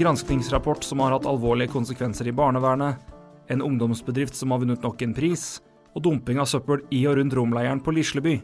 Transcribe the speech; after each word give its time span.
granskningsrapport 0.00 0.84
som 0.84 1.00
har 1.04 1.12
hatt 1.12 1.26
alvorlige 1.28 1.72
konsekvenser 1.74 2.28
i 2.28 2.32
barnevernet, 2.32 2.96
en 3.52 3.62
ungdomsbedrift 3.62 4.34
som 4.34 4.50
har 4.50 4.62
vunnet 4.62 4.82
nok 4.82 5.02
en 5.02 5.14
pris, 5.14 5.60
og 5.94 6.04
dumping 6.06 6.38
av 6.40 6.48
søppel 6.48 6.84
i 6.94 7.02
og 7.10 7.18
rundt 7.18 7.34
romleiren 7.36 7.82
på 7.84 7.92
Lisleby. 7.92 8.38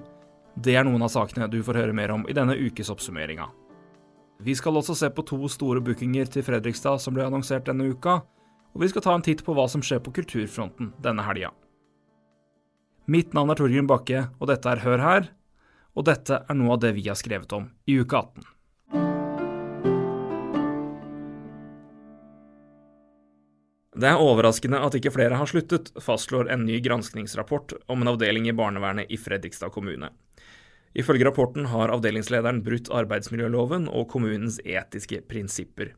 Det 0.57 0.75
er 0.77 0.85
noen 0.85 1.05
av 1.07 1.13
sakene 1.13 1.49
du 1.49 1.63
får 1.65 1.79
høre 1.81 1.95
mer 1.97 2.13
om 2.13 2.27
i 2.29 2.35
denne 2.37 2.57
ukes 2.57 2.91
oppsummeringa. 2.93 3.47
Vi 4.43 4.55
skal 4.57 4.77
også 4.77 4.97
se 4.99 5.09
på 5.13 5.25
to 5.25 5.39
store 5.49 5.81
bookinger 5.81 6.29
til 6.29 6.45
Fredrikstad 6.45 7.01
som 7.01 7.17
ble 7.17 7.25
annonsert 7.25 7.69
denne 7.69 7.87
uka, 7.89 8.19
og 8.75 8.83
vi 8.83 8.91
skal 8.93 9.05
ta 9.07 9.15
en 9.17 9.25
titt 9.25 9.45
på 9.45 9.55
hva 9.57 9.65
som 9.73 9.85
skjer 9.85 10.03
på 10.05 10.13
kulturfronten 10.19 10.93
denne 11.05 11.25
helga. 11.25 11.55
Mitt 13.07 13.33
navn 13.33 13.55
er 13.55 13.61
Torgrim 13.61 13.87
Bakke, 13.89 14.27
og 14.41 14.51
dette 14.51 14.69
er 14.69 14.83
Hør 14.83 15.05
her. 15.05 15.31
Og 15.97 16.05
dette 16.05 16.43
er 16.43 16.59
noe 16.59 16.75
av 16.75 16.83
det 16.83 16.93
vi 16.99 17.07
har 17.07 17.17
skrevet 17.17 17.53
om 17.57 17.71
i 17.89 17.97
uke 18.03 18.19
18. 18.19 18.56
Det 23.97 24.09
er 24.11 24.21
overraskende 24.21 24.83
at 24.85 24.95
ikke 24.99 25.15
flere 25.15 25.39
har 25.41 25.49
sluttet, 25.49 25.89
fastslår 26.05 26.51
en 26.53 26.67
ny 26.69 26.83
granskningsrapport 26.85 27.73
om 27.89 28.03
en 28.03 28.11
avdeling 28.13 28.45
i 28.51 28.53
barnevernet 28.53 29.09
i 29.09 29.17
Fredrikstad 29.17 29.73
kommune. 29.73 30.11
Ifølge 30.97 31.25
rapporten 31.25 31.71
har 31.73 31.93
avdelingslederen 31.93 32.61
brutt 32.65 32.91
arbeidsmiljøloven 32.93 33.89
og 33.89 34.09
kommunens 34.13 34.59
etiske 34.65 35.23
prinsipper. 35.29 35.95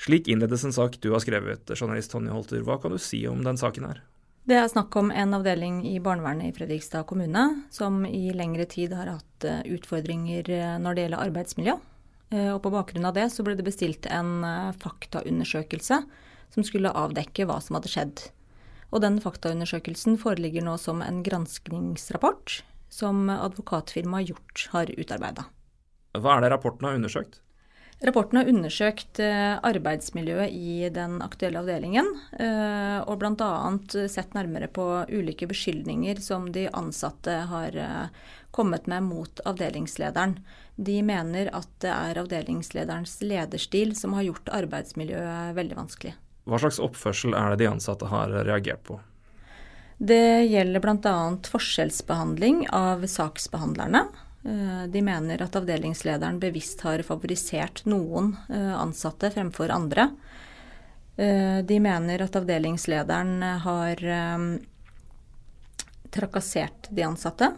Slik 0.00 0.28
innledes 0.28 0.64
en 0.64 0.76
sak 0.76 0.98
du 1.00 1.12
har 1.14 1.22
skrevet, 1.24 1.72
journalist 1.72 2.12
Tonje 2.12 2.32
Holter. 2.32 2.64
Hva 2.66 2.76
kan 2.82 2.92
du 2.92 3.00
si 3.00 3.22
om 3.28 3.40
den 3.44 3.60
saken 3.60 3.88
her? 3.88 4.02
Det 4.44 4.56
er 4.58 4.68
snakk 4.68 4.96
om 4.98 5.12
en 5.14 5.36
avdeling 5.36 5.84
i 5.86 5.98
barnevernet 6.02 6.50
i 6.50 6.56
Fredrikstad 6.56 7.06
kommune 7.08 7.44
som 7.70 8.02
i 8.08 8.32
lengre 8.34 8.66
tid 8.66 8.92
har 8.96 9.08
hatt 9.12 9.46
eh, 9.46 9.62
utfordringer 9.76 10.50
eh, 10.50 10.74
når 10.82 10.96
det 10.96 11.04
gjelder 11.06 11.24
arbeidsmiljø. 11.28 11.76
Eh, 12.34 12.50
og 12.50 12.58
på 12.64 12.72
bakgrunn 12.74 13.06
av 13.06 13.14
det 13.16 13.28
så 13.30 13.46
ble 13.46 13.54
det 13.56 13.68
bestilt 13.68 14.08
en 14.10 14.42
faktaundersøkelse 14.82 16.00
som 16.52 16.64
skulle 16.66 16.92
avdekke 16.92 17.46
hva 17.48 17.58
som 17.64 17.78
hadde 17.78 17.92
skjedd. 17.92 18.26
Og 18.92 19.00
den 19.04 19.18
faktaundersøkelsen 19.24 20.18
foreligger 20.20 20.64
nå 20.66 20.76
som 20.80 21.00
en 21.04 21.22
granskningsrapport 21.24 22.60
som 22.92 23.24
advokatfirmaet 23.32 24.32
Hjort 24.32 24.66
har 24.74 24.92
utarbeida. 24.92 25.46
Hva 26.12 26.36
er 26.36 26.44
det 26.44 26.52
rapporten 26.52 26.88
har 26.88 26.98
undersøkt? 26.98 27.40
Rapporten 28.02 28.40
har 28.40 28.48
undersøkt 28.50 29.20
eh, 29.22 29.54
arbeidsmiljøet 29.62 30.50
i 30.50 30.88
den 30.90 31.20
aktuelle 31.22 31.60
avdelingen, 31.62 32.08
eh, 32.34 32.98
og 33.06 33.20
bl.a. 33.20 33.50
sett 34.10 34.34
nærmere 34.34 34.66
på 34.66 34.86
ulike 35.06 35.46
beskyldninger 35.46 36.18
som 36.20 36.48
de 36.52 36.66
ansatte 36.74 37.36
har 37.52 37.78
eh, 37.78 38.08
kommet 38.50 38.90
med 38.90 39.06
mot 39.06 39.44
avdelingslederen. 39.46 40.34
De 40.74 40.98
mener 41.06 41.52
at 41.54 41.70
det 41.84 41.94
er 41.94 42.20
avdelingslederens 42.24 43.20
lederstil 43.22 43.94
som 43.96 44.18
har 44.18 44.26
gjort 44.26 44.50
arbeidsmiljøet 44.50 45.54
veldig 45.54 45.78
vanskelig. 45.78 46.16
Hva 46.44 46.58
slags 46.58 46.80
oppførsel 46.82 47.36
er 47.38 47.52
det 47.52 47.62
de 47.62 47.70
ansatte 47.70 48.08
har 48.10 48.32
reagert 48.42 48.82
på? 48.88 48.98
Det 50.02 50.44
gjelder 50.50 50.82
bl.a. 50.82 51.14
forskjellsbehandling 51.46 52.64
av 52.74 53.06
saksbehandlerne. 53.06 54.02
Eh, 54.44 54.84
de 54.90 55.02
mener 55.06 55.42
at 55.44 55.54
avdelingslederen 55.54 56.40
bevisst 56.42 56.82
har 56.82 57.04
favorisert 57.06 57.84
noen 57.86 58.32
eh, 58.50 58.72
ansatte 58.74 59.30
fremfor 59.30 59.70
andre. 59.70 60.08
Eh, 61.14 61.62
de 61.62 61.78
mener 61.84 62.24
at 62.24 62.38
avdelingslederen 62.40 63.36
har 63.62 64.02
trakassert 66.12 66.90
de 66.90 67.04
ansatte 67.06 67.54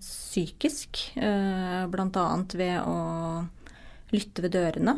psykisk, 0.00 1.02
bl.a. 1.14 2.24
ved 2.58 2.78
å 2.82 2.94
lytte 4.10 4.42
ved 4.42 4.54
dørene 4.56 4.94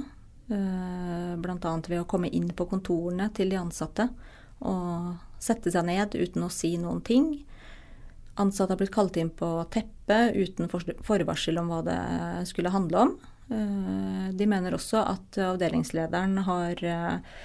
Bl.a. 0.49 1.73
ved 1.89 2.01
å 2.01 2.09
komme 2.09 2.29
inn 2.35 2.51
på 2.53 2.67
kontorene 2.69 3.29
til 3.37 3.53
de 3.53 3.61
ansatte 3.61 4.09
og 4.63 5.15
sette 5.43 5.73
seg 5.75 5.87
ned 5.89 6.15
uten 6.15 6.47
å 6.47 6.51
si 6.53 6.75
noen 6.79 7.01
ting. 7.05 7.33
Ansatte 8.41 8.75
har 8.75 8.81
blitt 8.81 8.95
kalt 8.95 9.19
inn 9.21 9.31
på 9.35 9.49
teppet 9.73 10.37
uten 10.37 10.71
forvarsel 10.71 11.61
om 11.61 11.73
hva 11.73 11.81
det 11.87 12.01
skulle 12.51 12.73
handle 12.73 13.07
om. 13.07 13.17
Eh, 13.53 14.29
de 14.39 14.49
mener 14.49 14.77
også 14.77 15.03
at 15.05 15.41
avdelingslederen 15.43 16.39
har 16.47 16.85
eh, 16.87 17.41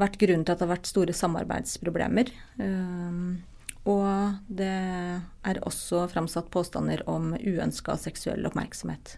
vært 0.00 0.20
grunnen 0.20 0.46
til 0.46 0.54
at 0.54 0.62
det 0.62 0.68
har 0.68 0.74
vært 0.76 0.92
store 0.92 1.16
samarbeidsproblemer. 1.16 2.30
Og 3.82 4.38
det 4.46 4.70
er 4.70 5.58
også 5.66 6.06
framsatt 6.12 6.48
påstander 6.54 7.02
om 7.10 7.32
uønska 7.34 7.98
seksuell 8.00 8.46
oppmerksomhet. 8.48 9.16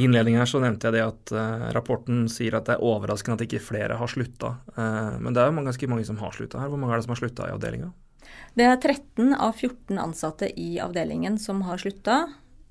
I 0.00 0.04
innledningen 0.04 0.40
her 0.40 0.48
så 0.48 0.60
nevnte 0.62 0.88
jeg 0.88 0.96
det 0.96 1.02
at 1.04 1.32
uh, 1.36 1.66
rapporten 1.76 2.22
sier 2.32 2.54
at 2.56 2.68
det 2.68 2.78
er 2.78 2.84
overraskende 2.88 3.36
at 3.36 3.42
ikke 3.44 3.60
flere 3.60 3.98
har 4.00 4.08
slutta. 4.08 4.54
Uh, 4.72 5.18
men 5.20 5.34
det 5.36 5.42
er 5.42 5.50
jo 5.50 5.64
ganske 5.66 5.88
mange 5.92 6.06
som 6.08 6.20
har 6.22 6.32
slutta 6.32 6.62
her. 6.62 6.70
Hvor 6.72 6.80
mange 6.80 6.94
er 6.96 7.02
det 7.02 7.08
som 7.08 7.12
har 7.12 7.20
slutta 7.20 7.48
i 7.48 7.52
avdelinga? 7.52 7.90
Det 8.56 8.64
er 8.64 8.78
13 8.78 9.34
av 9.34 9.52
14 9.52 10.00
ansatte 10.00 10.48
i 10.56 10.70
avdelingen 10.80 11.36
som 11.42 11.60
har 11.66 11.82
slutta. 11.82 12.22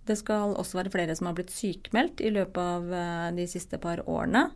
Det 0.10 0.18
skal 0.18 0.56
også 0.58 0.80
være 0.80 0.94
flere 0.96 1.18
som 1.18 1.30
har 1.30 1.38
blitt 1.38 1.54
sykmeldt 1.54 2.24
i 2.26 2.34
løpet 2.34 2.58
av 2.64 2.90
uh, 2.90 3.30
de 3.38 3.46
siste 3.52 3.78
par 3.84 4.02
årene. 4.10 4.48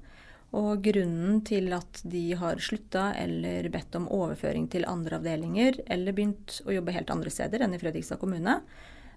Og 0.58 0.82
grunnen 0.86 1.44
til 1.46 1.70
at 1.78 2.02
de 2.10 2.24
har 2.38 2.62
slutta 2.62 3.12
eller 3.18 3.70
bedt 3.74 3.94
om 3.98 4.10
overføring 4.14 4.66
til 4.74 4.90
andre 4.90 5.20
avdelinger, 5.22 5.78
eller 5.94 6.14
begynt 6.14 6.60
å 6.66 6.74
jobbe 6.74 6.94
helt 6.98 7.14
andre 7.14 7.34
steder 7.34 7.66
enn 7.66 7.78
i 7.78 7.82
Fredrikstad 7.82 8.22
kommune, 8.22 8.60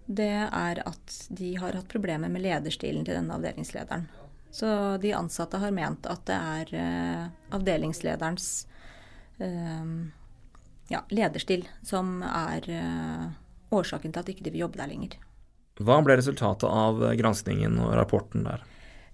det 0.07 0.47
er 0.47 0.81
at 0.87 1.17
de 1.29 1.57
har 1.59 1.75
hatt 1.75 1.89
problemer 1.91 2.31
med 2.31 2.45
lederstilen 2.45 3.05
til 3.07 3.19
denne 3.19 3.35
avdelingslederen. 3.35 4.07
Så 4.55 4.69
de 5.03 5.13
ansatte 5.13 5.59
har 5.61 5.75
ment 5.75 6.07
at 6.09 6.23
det 6.31 6.37
er 6.37 6.71
eh, 6.79 7.25
avdelingslederens 7.57 8.47
eh, 9.43 9.89
ja, 10.89 11.03
lederstil 11.11 11.67
som 11.85 12.23
er 12.25 12.71
eh, 12.71 13.27
årsaken 13.75 14.15
til 14.15 14.23
at 14.23 14.31
de 14.31 14.37
ikke 14.37 14.47
vil 14.49 14.63
jobbe 14.65 14.81
der 14.81 14.93
lenger. 14.93 15.19
Hva 15.77 15.99
ble 16.01 16.17
resultatet 16.17 16.71
av 16.71 17.03
granskningen 17.19 17.77
og 17.85 17.93
rapporten 17.99 18.47
der? 18.47 18.63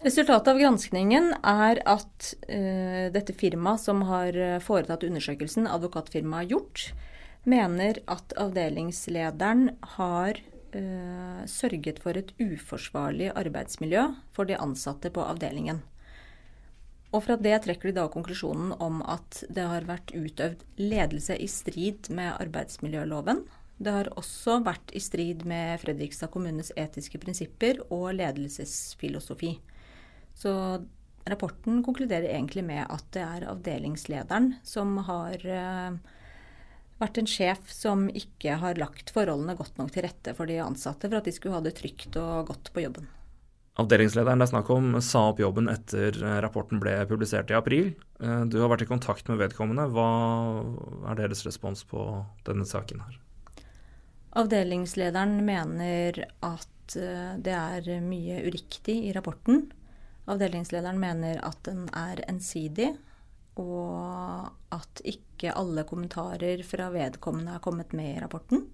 Resultatet 0.05 0.53
av 0.53 0.61
granskningen 0.61 1.33
er 1.47 1.79
at 1.87 2.33
dette 3.15 3.35
firmaet 3.39 3.83
som 3.83 4.01
har 4.09 4.35
foretatt 4.63 5.05
undersøkelsen, 5.07 5.69
advokatfirmaet 5.71 6.51
Hjort, 6.51 6.89
mener 7.47 7.99
at 8.11 8.35
avdelingslederen 8.39 9.69
har 9.95 10.39
uh, 10.77 11.43
sørget 11.49 12.01
for 12.03 12.19
et 12.19 12.33
uforsvarlig 12.43 13.33
arbeidsmiljø 13.37 14.09
for 14.35 14.49
de 14.49 14.59
ansatte 14.61 15.13
på 15.13 15.25
avdelingen. 15.25 15.83
Og 17.13 17.27
fra 17.27 17.37
det 17.37 17.59
trekker 17.67 17.91
de 17.91 17.99
da 17.99 18.07
konklusjonen 18.09 18.73
om 18.81 19.03
at 19.05 19.43
det 19.53 19.67
har 19.69 19.85
vært 19.89 20.15
utøvd 20.17 20.63
ledelse 20.81 21.37
i 21.37 21.49
strid 21.51 22.09
med 22.15 22.39
arbeidsmiljøloven. 22.41 23.43
Det 23.83 23.93
har 23.93 24.09
også 24.17 24.61
vært 24.65 24.95
i 24.97 25.03
strid 25.03 25.45
med 25.49 25.81
Fredrikstad 25.83 26.33
kommunes 26.33 26.73
etiske 26.79 27.21
prinsipper 27.21 27.83
og 27.93 28.15
ledelsesfilosofi. 28.17 29.57
Så 30.39 30.53
rapporten 31.29 31.83
konkluderer 31.85 32.31
egentlig 32.33 32.65
med 32.65 32.87
at 32.87 33.05
det 33.15 33.23
er 33.27 33.49
avdelingslederen 33.53 34.55
som 34.65 34.97
har 35.05 35.45
uh, 35.45 35.99
vært 37.03 37.19
en 37.21 37.29
sjef 37.29 37.73
som 37.75 38.07
ikke 38.09 38.61
har 38.63 38.79
lagt 38.81 39.13
forholdene 39.15 39.57
godt 39.59 39.81
nok 39.81 39.91
til 39.95 40.07
rette 40.07 40.37
for 40.39 40.51
de 40.51 40.61
ansatte 40.63 41.11
for 41.11 41.19
at 41.21 41.29
de 41.29 41.35
skulle 41.35 41.57
ha 41.57 41.65
det 41.65 41.75
trygt 41.81 42.17
og 42.21 42.49
godt 42.53 42.73
på 42.75 42.87
jobben. 42.87 43.11
Avdelingslederen 43.81 44.43
det 44.43 44.45
er 44.45 44.51
snakk 44.51 44.69
om 44.75 44.99
sa 45.01 45.23
opp 45.31 45.39
jobben 45.41 45.71
etter 45.73 46.17
eh, 46.21 46.39
rapporten 46.45 46.81
ble 46.83 46.93
publisert 47.09 47.49
i 47.49 47.57
april. 47.57 47.95
Eh, 48.21 48.43
du 48.53 48.59
har 48.61 48.69
vært 48.69 48.85
i 48.85 48.91
kontakt 48.91 49.31
med 49.33 49.41
vedkommende. 49.41 49.87
Hva 49.95 50.09
er 51.09 51.23
deres 51.23 51.41
respons 51.47 51.81
på 51.89 52.05
denne 52.45 52.69
saken 52.69 53.01
her? 53.01 53.17
Avdelingslederen 54.37 55.41
mener 55.47 56.21
at 56.45 56.99
eh, 57.01 57.33
det 57.41 57.57
er 57.57 58.05
mye 58.05 58.43
uriktig 58.45 58.99
i 59.09 59.15
rapporten. 59.17 59.71
Avdelingslederen 60.29 61.01
mener 61.01 61.41
at 61.41 61.65
den 61.65 61.87
er 61.97 62.21
ensidig, 62.29 62.93
og 63.61 64.53
at 64.73 65.03
ikke 65.05 65.53
alle 65.59 65.85
kommentarer 65.89 66.63
fra 66.65 66.89
vedkommende 66.95 67.57
er 67.57 67.65
kommet 67.65 67.93
med 67.97 68.15
i 68.17 68.21
rapporten. 68.23 68.67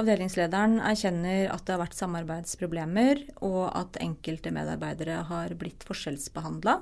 Avdelingslederen 0.00 0.78
erkjenner 0.80 1.50
at 1.52 1.66
det 1.66 1.74
har 1.74 1.82
vært 1.82 1.98
samarbeidsproblemer, 1.98 3.20
og 3.44 3.66
at 3.76 3.98
enkelte 4.00 4.52
medarbeidere 4.54 5.20
har 5.28 5.54
blitt 5.60 5.84
forskjellsbehandla. 5.86 6.78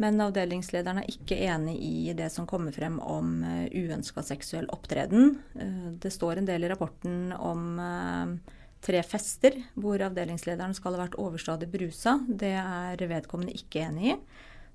Men 0.00 0.20
avdelingslederen 0.24 1.02
er 1.02 1.10
ikke 1.12 1.36
enig 1.44 1.74
i 1.84 2.14
det 2.16 2.30
som 2.32 2.46
kommer 2.48 2.72
frem 2.72 2.96
om 3.04 3.42
eh, 3.44 3.66
uønska 3.76 4.24
seksuell 4.24 4.70
opptreden. 4.72 5.34
Eh, 5.60 5.90
det 6.00 6.12
står 6.14 6.40
en 6.40 6.48
del 6.48 6.64
i 6.64 6.70
rapporten 6.70 7.34
om 7.36 7.74
eh, 7.84 8.54
tre 8.80 9.02
fester 9.04 9.58
hvor 9.76 10.00
avdelingslederen 10.06 10.72
skal 10.78 10.96
ha 10.96 11.02
vært 11.02 11.18
overstadig 11.20 11.68
brusa. 11.68 12.16
Det 12.24 12.54
er 12.56 13.04
vedkommende 13.10 13.52
ikke 13.58 13.84
enig 13.90 14.14
i. 14.14 14.16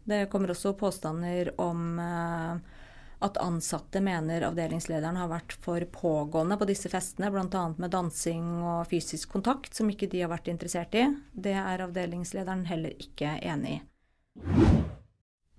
Det 0.05 0.25
kommer 0.29 0.53
også 0.53 0.75
påstander 0.77 1.51
om 1.61 1.99
eh, 1.99 2.81
at 3.25 3.39
ansatte 3.41 4.01
mener 4.03 4.45
avdelingslederen 4.45 5.17
har 5.17 5.31
vært 5.31 5.55
for 5.65 5.81
pågående 5.91 6.57
på 6.59 6.67
disse 6.69 6.91
festene, 6.91 7.31
bl.a. 7.33 7.63
med 7.81 7.93
dansing 7.93 8.45
og 8.61 8.85
fysisk 8.91 9.31
kontakt, 9.33 9.73
som 9.73 9.89
ikke 9.89 10.09
de 10.11 10.21
har 10.21 10.31
vært 10.33 10.51
interessert 10.51 10.93
i. 10.97 11.07
Det 11.33 11.55
er 11.57 11.85
avdelingslederen 11.87 12.65
heller 12.69 12.93
ikke 13.01 13.37
enig 13.41 13.79
i. 13.79 13.81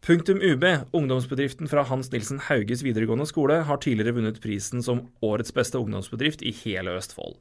Punktum 0.07 0.39
UB, 0.39 0.63
ungdomsbedriften 0.95 1.67
fra 1.67 1.83
Hans 1.89 2.13
Nilsen 2.13 2.39
Hauges 2.47 2.85
videregående 2.87 3.27
skole, 3.27 3.65
har 3.67 3.81
tidligere 3.83 4.15
vunnet 4.21 4.39
prisen 4.45 4.85
som 4.85 5.09
årets 5.25 5.51
beste 5.57 5.81
ungdomsbedrift 5.83 6.45
i 6.47 6.53
hele 6.61 6.95
Østfold. 7.01 7.41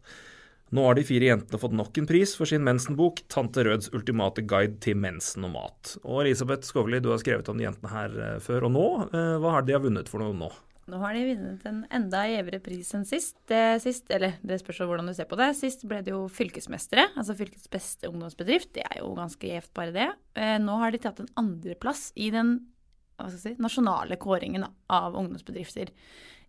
Nå 0.74 0.82
har 0.88 0.98
de 0.98 1.04
fire 1.06 1.28
jentene 1.30 1.60
fått 1.62 1.76
nok 1.78 1.98
en 2.02 2.08
pris 2.10 2.32
for 2.36 2.50
sin 2.50 2.64
mensenbok 2.66 3.22
'Tante 3.30 3.64
Røds 3.68 3.92
ultimate 3.94 4.42
guide 4.50 4.80
til 4.82 4.98
mensen 4.98 5.46
og 5.46 5.54
mat'. 5.54 5.98
Og 6.04 6.24
Elisabeth 6.24 6.66
Skovli, 6.66 7.00
du 7.00 7.12
har 7.14 7.22
skrevet 7.22 7.50
om 7.50 7.58
de 7.58 7.68
jentene 7.68 7.92
her 7.92 8.16
eh, 8.28 8.40
før 8.42 8.66
og 8.70 8.74
nå. 8.74 8.88
Eh, 9.12 9.36
hva 9.44 9.60
har 9.60 9.68
de 9.68 9.78
vunnet 9.78 10.10
for 10.10 10.24
noe 10.24 10.34
nå? 10.34 10.50
Nå 10.86 11.00
har 11.02 11.16
de 11.18 11.24
vunnet 11.32 11.64
en 11.66 11.80
enda 11.98 12.20
gjevere 12.30 12.60
pris 12.62 12.92
enn 12.94 13.06
sist. 13.10 13.38
Det, 13.50 13.82
sist. 13.82 14.10
Eller 14.14 14.38
det 14.46 14.60
spørs 14.62 14.84
hvordan 14.86 15.10
du 15.10 15.16
ser 15.18 15.30
på 15.30 15.38
det. 15.40 15.52
Sist 15.58 15.86
ble 15.90 16.04
det 16.06 16.14
jo 16.14 16.26
fylkesmestere, 16.30 17.08
altså 17.18 17.38
fylkets 17.38 17.70
beste 17.74 18.10
ungdomsbedrift. 18.10 18.74
Det 18.78 18.86
er 18.86 19.02
jo 19.02 19.14
ganske 19.18 19.50
gjevt, 19.50 19.72
bare 19.78 19.96
det. 19.96 20.10
Eh, 20.38 20.58
nå 20.62 20.78
har 20.82 20.94
de 20.94 21.02
tatt 21.02 21.22
en 21.24 21.32
andreplass 21.42 22.12
i 22.18 22.30
den 22.34 22.58
si, 23.34 23.56
nasjonale 23.62 24.18
kåringen 24.22 24.66
av 24.66 25.18
ungdomsbedrifter. 25.18 25.94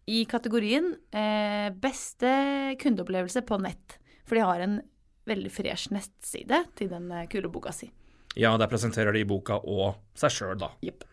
I 0.07 0.25
kategorien 0.29 0.93
eh, 1.17 1.69
beste 1.73 2.77
kundeopplevelse 2.83 3.45
på 3.47 3.61
nett. 3.65 3.97
For 4.27 4.39
de 4.39 4.45
har 4.47 4.63
en 4.65 4.81
veldig 5.27 5.51
fresh 5.53 5.93
nettside 5.95 6.63
til 6.79 6.91
den 6.91 7.11
eh, 7.15 7.27
kule 7.31 7.51
boka 7.53 7.73
si. 7.75 7.91
Ja, 8.37 8.53
der 8.61 8.69
presenterer 8.71 9.15
de 9.17 9.25
boka 9.29 9.59
og 9.65 9.97
seg 10.19 10.35
sjøl, 10.35 10.57
da. 10.61 10.71
Yep. 10.85 11.07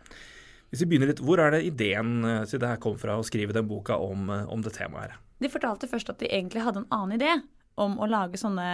Hvis 0.74 0.82
vi 0.84 0.90
begynner 0.92 1.12
litt, 1.12 1.22
Hvor 1.24 1.40
er 1.40 1.54
det 1.54 1.64
ideen 1.70 2.26
eh, 2.26 2.46
til 2.50 2.62
det 2.62 2.74
her 2.74 2.82
kom 2.82 2.98
fra 3.00 3.20
å 3.20 3.26
skrive 3.26 3.56
den 3.56 3.70
boka 3.70 3.98
om, 4.02 4.30
eh, 4.34 4.50
om 4.50 4.62
det 4.66 4.76
temaet 4.78 5.14
her? 5.14 5.20
De 5.44 5.52
fortalte 5.52 5.90
først 5.90 6.10
at 6.10 6.20
de 6.22 6.32
egentlig 6.32 6.64
hadde 6.66 6.84
en 6.84 6.92
annen 6.94 7.20
idé 7.20 7.32
om 7.78 7.98
å 8.02 8.10
lage 8.10 8.40
sånne 8.40 8.66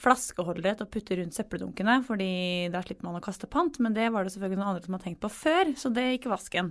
flaskeholdere 0.00 0.76
til 0.76 0.86
å 0.86 0.90
putte 0.92 1.16
rundt 1.18 1.36
søppeldunkene, 1.36 1.96
fordi 2.06 2.28
da 2.72 2.82
slipper 2.84 3.08
man 3.08 3.18
å 3.18 3.24
kaste 3.24 3.48
pant. 3.50 3.78
Men 3.82 3.96
det 3.96 4.10
var 4.14 4.26
det 4.26 4.34
selvfølgelig 4.34 4.60
noen 4.60 4.70
andre 4.72 4.84
som 4.84 4.96
hadde 4.96 5.06
tenkt 5.08 5.22
på 5.24 5.32
før, 5.32 5.72
så 5.80 5.92
det 5.94 6.06
gikk 6.10 6.28
i 6.28 6.34
vasken. 6.34 6.70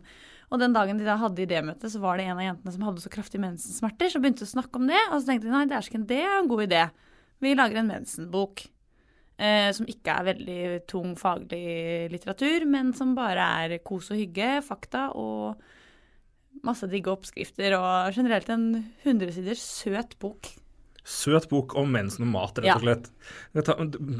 Og 0.53 0.61
den 0.61 0.75
dagen 0.75 1.01
de 1.01 1.07
da 1.07 1.17
hadde 1.19 1.43
idémøte, 1.45 1.89
så 1.89 2.01
var 2.03 2.19
det 2.19 2.27
en 2.27 2.37
av 2.37 2.45
jentene 2.45 2.75
som 2.75 2.85
hadde 2.85 3.03
så 3.03 3.11
kraftige 3.13 3.43
mensensmerter, 3.43 4.13
så 4.13 4.21
begynte 4.21 4.45
å 4.45 4.53
snakke 4.53 4.81
om 4.81 4.87
det. 4.91 5.01
Og 5.09 5.17
så 5.17 5.31
tenkte 5.31 5.49
de 5.49 5.55
nei, 5.55 5.65
ikke 5.81 6.05
det 6.11 6.21
er 6.21 6.37
en 6.37 6.51
god 6.51 6.65
idé. 6.67 6.85
Vi 7.43 7.55
lager 7.57 7.81
en 7.81 7.91
mensenbok. 7.91 8.67
Eh, 9.35 9.67
som 9.75 9.87
ikke 9.91 10.13
er 10.13 10.27
veldig 10.29 10.59
tung 10.87 11.15
faglig 11.19 12.07
litteratur, 12.13 12.63
men 12.71 12.93
som 12.95 13.11
bare 13.17 13.47
er 13.65 13.81
kos 13.83 14.07
og 14.13 14.21
hygge, 14.21 14.61
fakta 14.63 15.09
og 15.19 15.59
masse 16.63 16.87
digge 16.87 17.11
oppskrifter. 17.11 17.75
Og 17.75 18.15
generelt 18.15 18.47
en 18.53 18.69
hundresiders 19.03 19.65
søt 19.83 20.15
bok 20.23 20.53
Søt 21.05 21.43
bok 21.51 21.75
om 21.77 21.91
mensen 21.93 22.23
og 22.25 22.31
mat, 22.33 22.59
rett 22.63 22.79
og 22.79 22.81
slett. 22.81 23.09
Ja. 23.53 23.75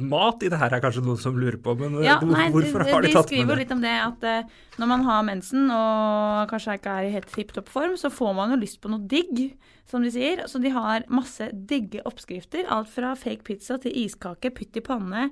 Mat 0.05 0.43
i 0.45 0.49
det 0.53 0.59
her 0.61 0.73
er 0.77 0.81
kanskje 0.83 1.01
noen 1.01 1.17
som 1.17 1.37
lurer 1.41 1.57
på, 1.57 1.73
men 1.79 1.95
ja, 2.05 2.19
nei, 2.21 2.43
hvorfor 2.53 2.83
har 2.85 3.01
de, 3.01 3.09
de 3.09 3.15
tatt 3.15 3.31
med 3.31 3.31
det? 3.31 3.31
De 3.31 3.31
skriver 3.31 3.53
jo 3.55 3.57
litt 3.63 3.71
om 3.73 3.79
det 3.81 3.93
at 4.03 4.25
uh, 4.29 4.59
når 4.77 4.91
man 4.91 5.05
har 5.07 5.23
mensen 5.25 5.71
og 5.73 6.51
kanskje 6.51 6.75
ikke 6.77 6.91
er 6.93 7.07
i 7.07 7.13
helt 7.15 7.31
hipp 7.39 7.55
topp 7.55 7.71
form, 7.73 7.95
så 7.97 8.11
får 8.13 8.35
man 8.37 8.53
jo 8.53 8.59
lyst 8.61 8.77
på 8.83 8.91
noe 8.93 9.01
digg, 9.01 9.55
som 9.89 10.05
de 10.05 10.11
sier. 10.13 10.43
Så 10.51 10.61
de 10.61 10.69
har 10.75 11.07
masse 11.09 11.47
digge 11.71 12.03
oppskrifter. 12.05 12.67
Alt 12.69 12.91
fra 12.93 13.15
fake 13.17 13.41
pizza 13.47 13.79
til 13.81 13.95
iskake, 14.03 14.51
pytt 14.53 14.77
i 14.77 14.83
panne, 14.85 15.31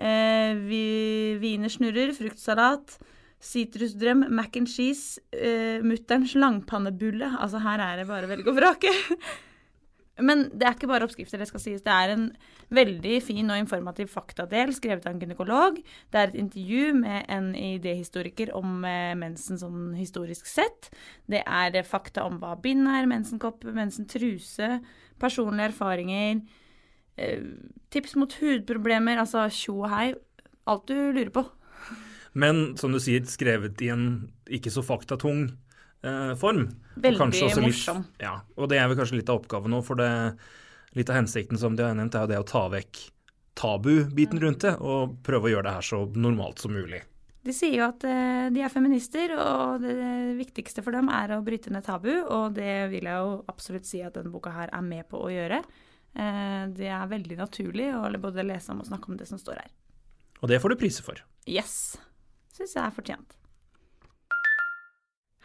uh, 0.00 0.62
wienersnurrer, 0.72 2.14
fruktsalat. 2.16 2.96
Sitrusdrøm, 3.44 4.24
mac 4.34 4.56
and 4.56 4.72
cheese, 4.72 5.20
uh, 5.36 5.84
mutterns 5.84 6.32
langpannebulle. 6.32 7.28
Altså 7.36 7.60
her 7.62 7.84
er 7.84 8.00
det 8.00 8.08
bare 8.08 8.24
å 8.24 8.32
velge 8.32 8.50
og 8.54 8.56
vrake. 8.56 8.94
Men 10.18 10.48
det 10.50 10.66
er 10.66 10.74
ikke 10.74 10.90
bare 10.90 11.06
oppskrifter, 11.06 11.40
det 11.40 11.48
skal 11.50 11.62
sies. 11.62 11.82
Det 11.84 11.94
er 11.94 12.12
en 12.14 12.24
veldig 12.74 13.18
fin 13.24 13.50
og 13.52 13.60
informativ 13.60 14.10
faktadel 14.12 14.72
skrevet 14.76 15.06
av 15.06 15.14
en 15.14 15.20
gynekolog. 15.22 15.78
Det 16.12 16.20
er 16.20 16.32
et 16.32 16.38
intervju 16.42 16.94
med 16.98 17.28
en 17.32 17.50
idéhistoriker 17.54 18.52
om 18.58 18.82
eh, 18.88 19.14
mensen 19.18 19.60
sånn 19.60 19.92
historisk 19.98 20.48
sett. 20.50 20.90
Det 21.30 21.44
er 21.44 21.78
fakta 21.86 22.26
om 22.28 22.40
hva 22.42 22.56
bind 22.62 22.88
er, 22.90 23.08
mensenkopp, 23.10 23.66
mensentruse, 23.76 24.78
personlige 25.22 25.70
erfaringer, 25.72 26.42
eh, 27.16 27.46
tips 27.94 28.18
mot 28.18 28.34
hudproblemer, 28.40 29.22
altså 29.22 29.46
tjo 29.54 29.82
og 29.84 29.92
hei. 29.94 30.08
Alt 30.68 30.90
du 30.90 30.98
lurer 31.14 31.32
på. 31.32 31.46
Men 32.38 32.76
som 32.78 32.92
du 32.92 33.00
sier, 33.00 33.24
skrevet 33.26 33.80
i 33.82 33.88
en 33.94 34.04
ikke 34.52 34.72
så 34.72 34.84
faktatung 34.84 35.46
eh, 36.02 36.32
form. 36.38 36.66
Veldig 36.98 37.62
morsom. 37.64 38.02
Ja, 38.22 38.40
og 38.56 38.70
det 38.72 38.80
er 38.80 38.88
vel 38.90 38.98
kanskje 38.98 39.20
litt 39.20 39.30
av 39.32 39.42
oppgaven 39.42 39.72
nå, 39.74 39.82
for 39.86 40.00
det, 40.00 40.10
litt 40.98 41.10
av 41.12 41.20
hensikten 41.20 41.60
som 41.60 41.78
de 41.78 41.86
har 41.86 41.96
nevnt, 41.98 42.16
er 42.16 42.26
jo 42.26 42.32
det 42.32 42.42
å 42.42 42.48
ta 42.48 42.66
vekk 42.72 43.04
tabu-biten 43.58 44.40
rundt 44.42 44.66
det, 44.66 44.76
og 44.78 45.18
prøve 45.26 45.48
å 45.48 45.54
gjøre 45.56 45.68
det 45.68 45.76
her 45.78 45.86
så 45.86 46.04
normalt 46.14 46.62
som 46.62 46.74
mulig. 46.74 47.02
De 47.46 47.54
sier 47.54 47.78
jo 47.78 47.86
at 47.86 48.04
uh, 48.04 48.48
de 48.52 48.62
er 48.62 48.72
feminister, 48.72 49.32
og 49.38 49.82
det 49.82 49.94
viktigste 50.38 50.82
for 50.84 50.94
dem 50.94 51.08
er 51.12 51.32
å 51.36 51.42
bryte 51.46 51.72
ned 51.72 51.86
tabu. 51.86 52.10
Og 52.26 52.52
det 52.56 52.90
vil 52.92 53.08
jeg 53.08 53.22
jo 53.24 53.38
absolutt 53.48 53.88
si 53.88 54.02
at 54.04 54.18
denne 54.18 54.32
boka 54.32 54.52
her 54.52 54.72
er 54.74 54.84
med 54.84 55.06
på 55.08 55.22
å 55.22 55.30
gjøre. 55.32 55.62
Uh, 56.18 56.68
det 56.74 56.90
er 56.92 57.10
veldig 57.10 57.38
naturlig 57.40 57.88
å 57.94 58.04
både 58.20 58.44
lese 58.46 58.74
om 58.74 58.82
og 58.82 58.90
snakke 58.90 59.12
om 59.12 59.18
det 59.20 59.30
som 59.30 59.40
står 59.40 59.62
her. 59.62 59.72
Og 60.42 60.50
det 60.50 60.60
får 60.62 60.74
du 60.74 60.80
priser 60.82 61.06
for. 61.06 61.22
Yes. 61.48 61.96
Syns 62.54 62.76
jeg 62.76 62.84
er 62.84 62.94
fortjent. 62.94 63.37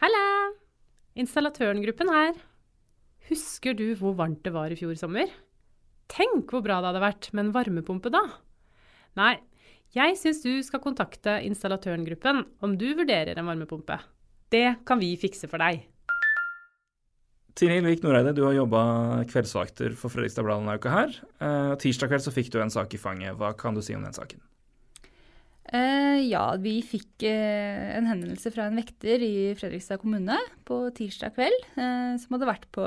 Halla! 0.04 0.52
Installatørengruppen 1.16 2.10
her. 2.12 2.34
Husker 3.30 3.72
du 3.72 3.86
hvor 3.96 4.12
varmt 4.18 4.42
det 4.44 4.50
var 4.52 4.68
i 4.68 4.76
fjor 4.76 4.92
sommer? 5.00 5.30
Tenk 6.12 6.52
hvor 6.52 6.60
bra 6.66 6.82
det 6.82 6.90
hadde 6.90 7.00
vært 7.00 7.28
med 7.32 7.46
en 7.46 7.52
varmepumpe 7.54 8.12
da! 8.12 8.20
Nei, 9.16 9.38
jeg 9.96 10.18
syns 10.20 10.42
du 10.44 10.58
skal 10.66 10.82
kontakte 10.84 11.38
installatørengruppen 11.48 12.42
om 12.60 12.76
du 12.76 12.90
vurderer 12.98 13.40
en 13.40 13.48
varmepumpe. 13.48 13.96
Det 14.52 14.66
kan 14.84 15.00
vi 15.00 15.14
fikse 15.16 15.48
for 15.48 15.64
deg. 15.64 15.86
Tine 17.56 17.78
Hilvik 17.78 18.04
Noreide, 18.04 18.36
du 18.36 18.44
har 18.44 18.58
jobba 18.58 18.84
kveldsvakter 19.32 19.96
for 19.96 20.12
Fredrikstad 20.12 20.44
Blad 20.44 20.66
denne 20.66 20.76
uka 20.76 20.92
her. 20.92 21.16
Eh, 21.40 21.76
tirsdag 21.80 22.12
kveld 22.12 22.28
så 22.28 22.34
fikk 22.34 22.52
du 22.52 22.60
en 22.60 22.76
sak 22.76 22.92
i 22.92 23.00
fanget. 23.00 23.38
Hva 23.40 23.56
kan 23.56 23.72
du 23.72 23.80
si 23.80 23.96
om 23.96 24.04
den 24.04 24.12
saken? 24.12 24.44
Uh, 25.72 26.20
ja, 26.20 26.42
vi 26.60 26.74
fikk 26.84 27.24
eh, 27.24 27.94
en 27.96 28.04
henvendelse 28.04 28.50
fra 28.52 28.66
en 28.68 28.76
vekter 28.76 29.22
i 29.24 29.54
Fredrikstad 29.56 30.02
kommune 30.02 30.36
på 30.68 30.76
tirsdag 30.92 31.32
kveld. 31.38 31.56
Eh, 31.80 32.12
som 32.20 32.36
hadde 32.36 32.48
vært 32.50 32.66
på 32.74 32.84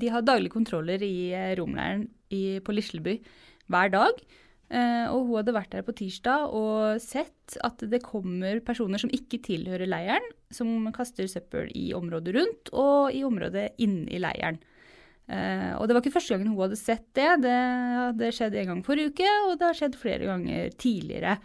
De 0.00 0.10
har 0.12 0.26
daglige 0.26 0.52
kontroller 0.52 1.00
i 1.00 1.32
romleiren 1.56 2.10
på 2.28 2.74
Lisleby 2.76 3.16
hver 3.72 3.90
dag. 3.90 4.20
og 4.70 5.20
hun 5.26 5.36
hadde 5.40 5.54
vært 5.56 5.72
der 5.72 5.82
på 5.82 5.94
tirsdag 5.98 6.52
og 6.54 7.00
sett 7.02 7.56
at 7.66 7.82
det 7.90 8.04
kommer 8.04 8.60
personer 8.62 9.02
som 9.02 9.10
ikke 9.10 9.40
tilhører 9.42 9.88
leiren, 9.88 10.22
som 10.54 10.92
kaster 10.94 11.26
søppel 11.26 11.72
i 11.74 11.90
området 11.94 12.34
rundt 12.36 12.70
og 12.70 13.10
i 13.10 13.24
området 13.26 13.72
inni 13.82 14.20
leiren. 14.22 14.60
og 15.26 15.88
det 15.88 15.96
var 15.96 16.04
ikke 16.04 16.14
første 16.14 16.34
gangen 16.36 16.52
hun 16.52 16.62
hadde 16.62 16.78
sett 16.78 17.08
det. 17.18 17.42
Det 17.42 17.56
hadde 18.04 18.30
skjedd 18.36 18.54
en 18.54 18.70
gang 18.74 18.84
forrige 18.86 19.10
uke, 19.10 19.32
og 19.48 19.58
det 19.58 19.66
har 19.66 19.80
skjedd 19.80 19.98
flere 19.98 20.30
ganger 20.30 20.70
tidligere. 20.78 21.40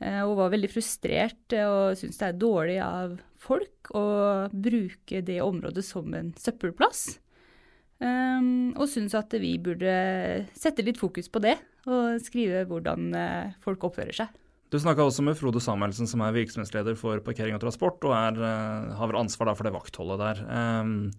Eh, 0.00 0.20
og 0.24 0.38
var 0.38 0.52
veldig 0.54 0.70
frustrert 0.72 1.52
eh, 1.52 1.66
og 1.68 1.98
syns 2.00 2.20
det 2.20 2.30
er 2.30 2.38
dårlig 2.40 2.78
av 2.80 3.18
folk 3.40 3.90
å 3.96 4.04
bruke 4.48 5.20
det 5.24 5.40
området 5.44 5.84
som 5.84 6.08
en 6.16 6.32
søppelplass. 6.40 7.18
Um, 8.00 8.72
og 8.80 8.86
syns 8.88 9.12
at 9.18 9.34
vi 9.42 9.58
burde 9.60 9.92
sette 10.56 10.84
litt 10.86 10.96
fokus 10.96 11.28
på 11.28 11.42
det, 11.44 11.58
og 11.84 12.16
skrive 12.24 12.62
hvordan 12.70 13.10
uh, 13.12 13.50
folk 13.60 13.84
oppfører 13.90 14.16
seg. 14.16 14.38
Du 14.72 14.78
snakka 14.80 15.04
også 15.04 15.24
med 15.26 15.36
Frode 15.36 15.60
Samuelsen, 15.60 16.08
som 16.08 16.22
er 16.24 16.32
virksomhetsleder 16.32 16.96
for 16.96 17.20
parkering 17.26 17.58
og 17.58 17.60
transport, 17.60 18.00
og 18.08 18.14
er, 18.16 18.40
har 18.96 19.10
vel 19.10 19.20
ansvar 19.20 19.52
for 19.52 19.68
det 19.68 19.74
vaktholdet 19.74 20.22
der. 20.22 20.42
Um, 20.48 21.10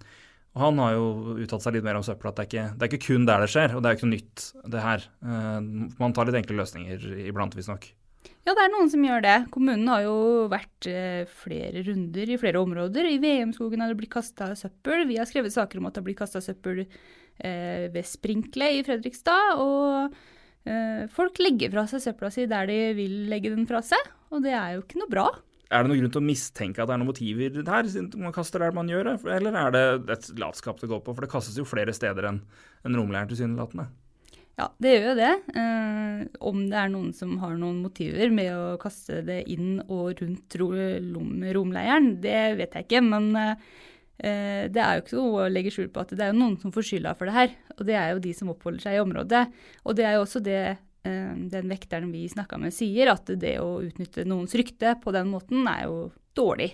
og 0.56 0.66
Han 0.66 0.82
har 0.82 0.98
jo 0.98 1.38
uttalt 1.38 1.68
seg 1.68 1.78
litt 1.78 1.86
mer 1.86 2.00
om 2.00 2.06
søppel, 2.08 2.32
at 2.32 2.40
det 2.40 2.48
er, 2.48 2.50
ikke, 2.50 2.68
det 2.74 2.88
er 2.88 2.94
ikke 2.96 3.06
kun 3.12 3.30
der 3.30 3.46
det 3.46 3.54
skjer, 3.54 3.76
og 3.76 3.84
det 3.84 3.92
er 3.92 4.00
ikke 4.00 4.10
noe 4.10 4.18
nytt, 4.18 4.48
det 4.74 4.86
her. 4.88 5.10
Uh, 5.22 5.90
man 6.02 6.18
tar 6.18 6.32
litt 6.32 6.42
enkle 6.42 6.64
løsninger 6.64 7.12
iblant, 7.28 7.60
visstnok. 7.60 7.92
Ja, 8.41 8.55
det 8.57 8.63
er 8.63 8.71
noen 8.74 8.89
som 8.89 9.03
gjør 9.05 9.21
det. 9.21 9.36
Kommunen 9.53 9.89
har 9.91 10.01
jo 10.07 10.15
vært 10.50 10.88
eh, 10.89 11.29
flere 11.43 11.83
runder 11.86 12.31
i 12.33 12.39
flere 12.41 12.62
områder. 12.63 13.05
I 13.05 13.19
VM-skogen 13.21 13.83
har 13.83 13.91
det 13.91 14.00
blitt 14.00 14.13
kasta 14.15 14.50
søppel. 14.57 15.05
Vi 15.12 15.19
har 15.19 15.29
skrevet 15.29 15.53
saker 15.53 15.77
om 15.77 15.89
at 15.89 15.93
det 15.93 16.01
har 16.01 16.07
blitt 16.07 16.21
kasta 16.24 16.41
søppel 16.41 16.81
eh, 16.81 17.86
ved 17.93 18.01
Sprinkle 18.10 18.71
i 18.79 18.81
Fredrikstad. 18.88 19.62
Og 19.62 20.17
eh, 20.65 21.05
folk 21.13 21.38
legger 21.43 21.69
fra 21.75 21.86
seg 21.91 22.01
søpla 22.07 22.33
si 22.33 22.50
der 22.50 22.65
de 22.71 22.81
vil 22.98 23.15
legge 23.29 23.53
den 23.53 23.69
fra 23.69 23.83
seg, 23.86 24.10
og 24.33 24.41
det 24.41 24.57
er 24.57 24.74
jo 24.75 24.86
ikke 24.88 25.03
noe 25.03 25.13
bra. 25.13 25.29
Er 25.71 25.86
det 25.86 25.91
noen 25.93 26.01
grunn 26.01 26.17
til 26.17 26.19
å 26.25 26.27
mistenke 26.27 26.81
at 26.81 26.89
det 26.89 26.98
er 26.98 27.00
noen 27.00 27.13
motiver 27.13 27.62
her, 27.62 27.88
siden 27.88 28.25
man 28.25 28.33
kaster 28.36 28.65
der 28.65 28.74
man 28.75 28.89
gjør 28.91 29.13
det? 29.13 29.17
Eller 29.38 29.55
er 29.55 29.75
det 29.77 29.86
et 30.17 30.31
latskap 30.41 30.81
det 30.81 30.89
går 30.91 31.05
på? 31.05 31.13
For 31.13 31.24
det 31.24 31.31
kastes 31.31 31.62
jo 31.62 31.69
flere 31.69 31.93
steder 31.95 32.27
enn 32.27 32.41
en 32.89 32.98
romleiren 32.98 33.29
tilsynelatende. 33.29 33.86
Ja, 34.60 34.67
det 34.84 34.91
gjør 34.93 35.05
jo 35.10 35.13
det. 35.17 35.31
Eh, 35.58 36.24
om 36.51 36.65
det 36.70 36.77
er 36.77 36.91
noen 36.91 37.13
som 37.15 37.38
har 37.41 37.55
noen 37.58 37.79
motiver 37.86 38.34
med 38.34 38.51
å 38.53 38.75
kaste 38.81 39.22
det 39.25 39.43
inn 39.51 39.79
og 39.88 40.20
rundt 40.22 40.58
romleiren, 40.60 42.12
det 42.24 42.41
vet 42.60 42.77
jeg 42.77 42.88
ikke. 42.88 43.01
Men 43.05 43.31
eh, 43.39 44.67
det 44.70 44.84
er 44.84 45.00
jo 45.00 45.05
ikke 45.05 45.17
noe 45.17 45.48
å 45.48 45.50
legge 45.51 45.74
skjul 45.74 45.89
på 45.93 46.03
at 46.03 46.13
det 46.17 46.27
er 46.27 46.38
noen 46.38 46.60
som 46.62 46.74
får 46.75 46.88
skylda 46.91 47.15
for 47.17 47.31
det 47.31 47.38
her. 47.38 47.58
Og 47.77 47.84
det 47.88 47.98
er 47.98 48.13
jo 48.13 48.24
de 48.27 48.36
som 48.38 48.53
oppholder 48.53 48.86
seg 48.86 49.00
i 49.00 49.03
området. 49.03 49.43
Og 49.86 49.98
det 49.98 50.08
er 50.08 50.17
jo 50.17 50.27
også 50.27 50.43
det 50.46 50.62
eh, 50.67 51.34
den 51.55 51.72
vekteren 51.72 52.13
vi 52.13 52.27
snakka 52.29 52.60
med, 52.62 52.75
sier, 52.75 53.15
at 53.15 53.31
det 53.41 53.58
å 53.63 53.79
utnytte 53.88 54.27
noens 54.29 54.55
rykte 54.58 54.98
på 55.01 55.15
den 55.15 55.31
måten 55.31 55.65
er 55.72 55.88
jo 55.88 55.98
dårlig. 56.38 56.74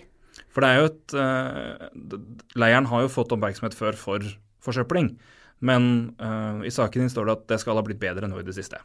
For 0.52 0.62
det 0.62 0.68
er 0.70 0.78
jo 0.78 0.90
et 0.90 1.14
uh, 1.18 2.20
Leiren 2.60 2.86
har 2.90 3.04
jo 3.04 3.10
fått 3.10 3.32
oppmerksomhet 3.34 3.74
før 3.74 3.96
for 3.98 4.26
forsøpling, 4.62 5.12
men 5.58 6.12
uh, 6.22 6.64
i 6.66 6.72
saken 6.74 7.04
din 7.04 7.12
står 7.12 7.28
det 7.28 7.36
at 7.38 7.46
det 7.54 7.60
skal 7.62 7.78
ha 7.78 7.84
blitt 7.86 8.00
bedre 8.02 8.28
nå 8.30 8.40
i 8.40 8.46
det 8.46 8.54
siste. 8.56 8.80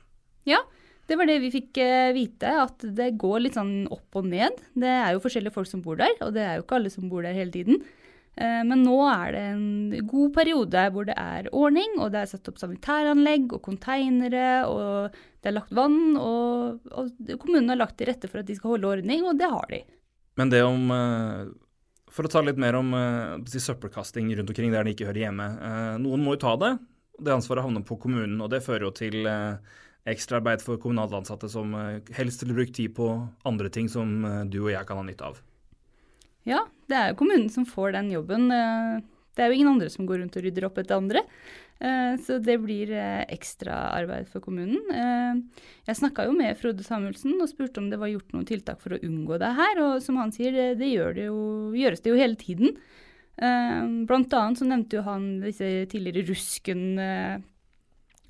Ja, 0.49 0.61
det 1.09 1.17
var 1.19 1.27
det 1.29 1.39
vi 1.43 1.51
fikk 1.53 1.79
uh, 1.81 2.13
vite, 2.15 2.53
at 2.63 2.85
det 2.97 3.13
går 3.21 3.43
litt 3.45 3.59
sånn 3.59 3.89
opp 3.93 4.19
og 4.19 4.29
ned. 4.29 4.61
Det 4.73 4.93
er 4.93 5.13
jo 5.13 5.23
forskjellige 5.23 5.55
folk 5.55 5.69
som 5.69 5.83
bor 5.85 5.99
der, 6.01 6.15
og 6.25 6.33
det 6.37 6.45
er 6.45 6.57
jo 6.57 6.65
ikke 6.65 6.79
alle 6.79 6.93
som 6.93 7.11
bor 7.11 7.25
der 7.25 7.37
hele 7.37 7.53
tiden. 7.53 7.83
Men 8.33 8.79
nå 8.81 8.95
er 9.05 9.27
det 9.35 9.41
en 9.45 10.05
god 10.09 10.31
periode 10.33 10.83
hvor 10.95 11.05
det 11.05 11.13
er 11.21 11.51
ordning, 11.53 11.99
og 12.01 12.15
det 12.15 12.23
er 12.23 12.31
satt 12.31 12.47
opp 12.49 12.57
sanitæranlegg 12.57 13.51
og 13.53 13.61
konteinere, 13.61 14.63
og 14.65 15.13
det 15.13 15.51
er 15.51 15.53
lagt 15.59 15.75
vann, 15.77 16.15
og, 16.17 16.79
og 16.89 17.11
kommunen 17.43 17.69
har 17.69 17.77
lagt 17.77 17.99
til 17.99 18.09
rette 18.09 18.25
for 18.31 18.41
at 18.41 18.49
de 18.49 18.55
skal 18.57 18.73
holde 18.73 18.89
ordning, 18.89 19.21
og 19.29 19.37
det 19.37 19.51
har 19.53 19.69
de. 19.69 19.83
Men 20.39 20.49
det 20.49 20.63
om 20.65 20.89
eh, 20.95 21.51
For 22.13 22.27
å 22.27 22.29
ta 22.29 22.43
litt 22.45 22.59
mer 22.61 22.77
om 22.77 22.91
uh, 22.93 23.37
søppelkasting 23.45 24.29
rundt 24.37 24.51
omkring 24.53 24.73
der 24.73 24.85
den 24.85 24.93
ikke 24.93 25.07
hører 25.09 25.25
hjemme. 25.25 25.47
Uh, 25.57 25.95
noen 26.01 26.25
må 26.25 26.35
jo 26.35 26.43
ta 26.43 26.53
det. 26.61 26.75
Det 27.23 27.33
ansvaret 27.33 27.65
havner 27.65 27.85
på 27.85 27.97
kommunen, 28.01 28.37
og 28.41 28.51
det 28.53 28.63
fører 28.65 28.87
jo 28.87 28.93
til 28.97 29.25
ekstraarbeid 30.09 30.63
for 30.65 30.81
kommunalt 30.81 31.13
ansatte 31.15 31.47
som 31.47 31.75
helst 32.17 32.41
vil 32.43 32.55
bruke 32.57 32.73
tid 32.75 32.95
på 32.97 33.05
andre 33.47 33.69
ting 33.71 33.85
som 33.87 34.25
du 34.49 34.57
og 34.63 34.71
jeg 34.73 34.87
kan 34.89 34.99
ha 34.99 35.03
nytte 35.05 35.29
av. 35.29 35.37
Ja, 36.49 36.63
det 36.89 36.97
er 36.97 37.11
jo 37.11 37.19
kommunen 37.21 37.51
som 37.53 37.67
får 37.69 37.93
den 37.95 38.09
jobben. 38.11 38.49
Det 39.33 39.43
er 39.43 39.49
jo 39.49 39.57
ingen 39.57 39.71
andre 39.73 39.89
som 39.89 40.05
går 40.05 40.21
rundt 40.21 40.35
og 40.37 40.45
rydder 40.45 40.67
opp 40.67 40.77
etter 40.81 40.99
andre. 40.99 41.23
Eh, 41.83 42.13
så 42.23 42.37
det 42.39 42.55
blir 42.63 42.91
eh, 42.95 43.23
ekstraarbeid 43.33 44.29
for 44.31 44.43
kommunen. 44.45 44.79
Eh, 44.93 45.63
jeg 45.89 45.99
snakka 45.99 46.27
jo 46.29 46.35
med 46.37 46.59
Frode 46.59 46.85
Samuelsen 46.85 47.35
og 47.41 47.49
spurte 47.51 47.81
om 47.81 47.89
det 47.91 47.99
var 47.99 48.11
gjort 48.11 48.35
noen 48.35 48.47
tiltak 48.47 48.79
for 48.83 48.95
å 48.95 49.01
unngå 49.03 49.39
det 49.41 49.53
her. 49.57 49.81
Og 49.87 49.95
som 50.05 50.19
han 50.21 50.31
sier, 50.35 50.77
det, 50.79 50.91
gjør 50.91 51.17
det 51.17 51.27
jo, 51.31 51.39
gjøres 51.77 52.05
det 52.05 52.13
jo 52.13 52.19
hele 52.19 52.39
tiden. 52.39 52.77
Blant 53.33 54.33
annet 54.37 54.59
så 54.61 54.65
nevnte 54.69 54.99
jo 54.99 55.03
han 55.07 55.23
disse 55.41 55.65
tidligere 55.89 56.27
rusken 56.27 56.83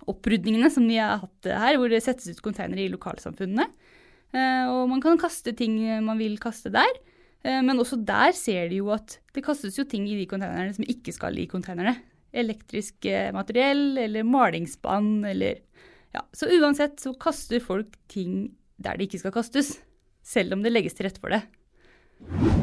opprydningene 0.07 0.69
som 0.72 0.86
de 0.88 0.95
har 0.95 1.19
hatt 1.19 1.50
her, 1.51 1.75
hvor 1.75 1.91
det 1.91 2.00
settes 2.05 2.31
ut 2.31 2.39
konteinere 2.45 2.86
i 2.86 2.91
lokalsamfunnene. 2.93 3.65
Og 4.72 4.86
man 4.88 5.03
kan 5.03 5.19
kaste 5.19 5.51
ting 5.60 5.75
man 6.07 6.22
vil 6.24 6.39
kaste 6.41 6.72
der. 6.72 6.88
Men 7.44 7.80
også 7.82 7.98
der 8.08 8.32
ser 8.32 8.70
de 8.72 8.78
jo 8.80 8.88
at 8.94 9.18
det 9.36 9.44
kastes 9.44 9.76
jo 9.76 9.84
ting 9.84 10.06
i 10.08 10.16
de 10.16 10.28
konteinerne 10.32 10.72
som 10.72 10.86
ikke 10.88 11.12
skal 11.12 11.36
i 11.42 11.48
konteinerne. 11.52 11.98
elektrisk 12.34 13.06
eh, 13.06 13.32
materiell 13.36 13.98
eller 13.98 14.24
malingsspann 14.24 15.26
eller 15.26 15.60
Ja, 16.14 16.22
så 16.32 16.46
uansett 16.46 17.00
så 17.02 17.14
kaster 17.18 17.60
folk 17.60 17.96
ting 18.08 18.52
der 18.78 18.98
det 18.98 19.08
ikke 19.08 19.24
skal 19.24 19.34
kastes, 19.34 19.80
selv 20.22 20.54
om 20.54 20.62
det 20.62 20.74
legges 20.74 20.94
til 20.94 21.08
rette 21.08 21.22
for 21.24 21.34
det. 21.34 22.62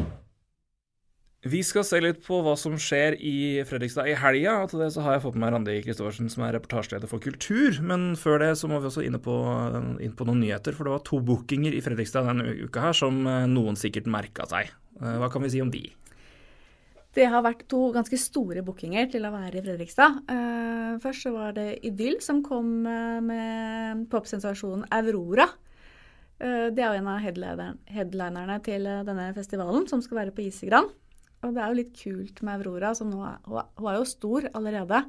Vi 1.41 1.63
skal 1.65 1.87
se 1.89 1.97
litt 2.05 2.19
på 2.21 2.43
hva 2.45 2.53
som 2.61 2.75
skjer 2.77 3.15
i 3.17 3.63
Fredrikstad 3.65 4.11
i 4.11 4.17
helga. 4.21 4.59
Og 4.61 4.73
til 4.73 4.83
det 4.83 4.91
så 4.93 5.05
har 5.07 5.15
jeg 5.17 5.23
fått 5.25 5.39
med 5.39 5.47
meg 5.47 5.55
Randi 5.55 5.77
Kristoversen, 5.87 6.29
som 6.29 6.45
er 6.45 6.53
reportasjeleder 6.59 7.09
for 7.09 7.23
kultur. 7.25 7.79
Men 7.81 8.11
før 8.21 8.43
det 8.43 8.51
så 8.61 8.69
må 8.69 8.77
vi 8.83 8.91
også 8.91 9.07
inn 9.07 9.17
på, 9.25 9.37
inn 10.05 10.13
på 10.19 10.27
noen 10.29 10.43
nyheter, 10.45 10.77
for 10.77 10.85
det 10.85 10.93
var 10.99 11.07
to 11.09 11.23
bookinger 11.25 11.73
i 11.73 11.81
Fredrikstad 11.85 12.29
denne 12.29 12.45
uka 12.61 12.85
her 12.85 13.01
som 13.01 13.25
eh, 13.25 13.49
noen 13.49 13.81
sikkert 13.81 14.11
merka 14.13 14.45
seg. 14.53 14.69
Eh, 15.01 15.17
hva 15.23 15.33
kan 15.33 15.47
vi 15.47 15.55
si 15.55 15.65
om 15.65 15.73
de? 15.73 15.87
Det 17.17 17.25
har 17.33 17.41
vært 17.49 17.65
to 17.73 17.87
ganske 17.97 18.21
store 18.21 18.61
bookinger 18.63 19.09
til 19.11 19.25
å 19.25 19.33
være 19.33 19.63
i 19.63 19.65
Fredrikstad. 19.65 20.21
Uh, 20.29 21.01
først 21.01 21.25
så 21.25 21.33
var 21.35 21.57
det 21.57 21.81
Idyll 21.89 22.21
som 22.23 22.45
kom 22.45 22.85
med 22.85 24.07
popsensasjonen 24.13 24.85
Aurora. 24.93 25.49
Det 26.41 26.81
er 26.81 26.87
jo 26.87 27.01
en 27.01 27.09
av 27.11 27.19
headlinerne 27.21 28.55
til 28.65 28.87
denne 29.05 29.27
festivalen, 29.37 29.89
som 29.91 30.01
skal 30.01 30.23
være 30.23 30.33
på 30.37 30.47
Isegran. 30.47 30.87
Og 31.45 31.55
det 31.57 31.63
er 31.63 31.69
jo 31.71 31.79
litt 31.79 31.93
kult 31.97 32.43
med 32.45 32.61
Aurora, 32.61 32.95
som 32.97 33.11
nå 33.13 33.21
er, 33.25 33.39
hun 33.47 33.89
er 33.89 34.01
jo 34.01 34.09
stor 34.09 34.49
allerede. 34.53 35.05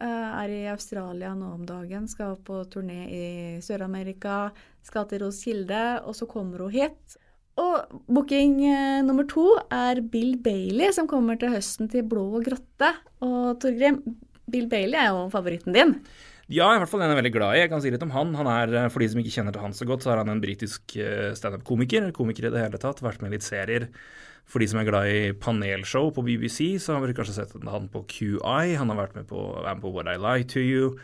er 0.00 0.50
i 0.50 0.62
Australia 0.72 1.34
nå 1.36 1.50
om 1.54 1.66
dagen, 1.68 2.08
skal 2.08 2.38
på 2.42 2.64
turné 2.72 3.04
i 3.06 3.26
Sør-Amerika, 3.62 4.48
skal 4.82 5.06
til 5.06 5.22
Roskilde, 5.22 6.00
og 6.02 6.16
så 6.16 6.26
kommer 6.26 6.64
hun 6.64 6.72
hit. 6.72 7.18
Og 7.60 8.02
booking 8.10 8.58
eh, 8.66 9.00
nummer 9.06 9.26
to 9.30 9.46
er 9.72 10.00
Bill 10.10 10.34
Bailey, 10.42 10.90
som 10.94 11.06
kommer 11.10 11.38
til 11.38 11.52
høsten 11.54 11.90
til 11.90 12.06
Blå 12.10 12.26
og 12.40 12.46
grotte. 12.48 12.90
Og 13.22 13.60
Torgrim, 13.62 14.00
Bill 14.50 14.66
Bailey 14.70 14.98
er 14.98 15.12
jo 15.12 15.28
favoritten 15.32 15.76
din. 15.76 15.94
Ja, 16.50 16.66
i 16.74 16.80
hvert 16.80 16.90
fall 16.90 17.00
den 17.00 17.14
er 17.14 17.20
veldig 17.20 17.32
glad 17.32 17.54
i. 17.54 17.62
Jeg 17.62 17.70
kan 17.72 17.80
si 17.80 17.92
litt 17.94 18.02
om 18.04 18.12
han. 18.12 18.34
Han 18.36 18.50
er, 18.50 18.74
eh, 18.74 18.90
For 18.90 19.00
de 19.00 19.08
som 19.12 19.22
ikke 19.22 19.36
kjenner 19.38 19.54
til 19.54 19.62
han 19.62 19.76
så 19.76 19.86
godt, 19.88 20.02
så 20.04 20.12
er 20.12 20.24
han 20.24 20.34
en 20.34 20.42
britisk 20.42 20.96
eh, 20.98 21.30
standup-komiker. 21.38 22.10
Komiker 22.16 22.50
i 22.50 22.54
det 22.56 22.66
hele 22.66 22.82
tatt. 22.82 23.04
Vært 23.04 23.22
med 23.22 23.30
i 23.32 23.38
litt 23.38 23.46
serier. 23.46 23.88
For 24.50 24.62
de 24.62 24.68
som 24.70 24.78
er 24.80 24.86
glad 24.88 25.10
i 25.10 25.32
panelshow 25.40 26.10
på 26.14 26.22
BBC, 26.26 26.76
så 26.82 26.94
har 26.94 27.04
vi 27.04 27.16
kanskje 27.16 27.36
sett 27.38 27.54
han 27.66 27.90
på 27.90 28.04
QI. 28.10 28.74
Han 28.78 28.92
har 28.92 29.00
vært 29.00 29.18
med 29.18 29.28
på, 29.30 29.40
med 29.64 29.82
på 29.82 29.92
What 29.94 30.10
I 30.12 30.18
Lie 30.20 30.48
To 30.52 30.62
You. 30.62 30.94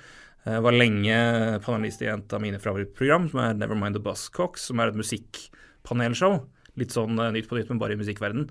Var 0.44 0.72
lenge 0.72 1.16
panelist 1.64 2.00
i 2.04 2.08
et 2.08 2.32
av 2.32 2.40
mine 2.40 2.60
favorittprogram, 2.60 3.26
som 3.32 3.42
er 3.42 3.58
Nevermind 3.58 3.98
the 3.98 4.04
Buzzcocks, 4.04 4.68
som 4.70 4.80
er 4.80 4.92
et 4.92 5.00
musikkpanelshow. 5.00 6.38
Litt 6.78 6.94
sånn 6.94 7.18
uh, 7.18 7.30
Nytt 7.34 7.50
på 7.50 7.58
nytt, 7.58 7.70
men 7.72 7.80
bare 7.80 7.96
i 7.96 8.00
musikkverden. 8.00 8.46